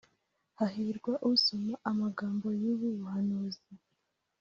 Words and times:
Hahirwa 0.59 1.13
usoma 1.31 1.73
amagambo 1.91 2.47
y’ubu 2.61 2.87
buhanuzi, 2.97 3.69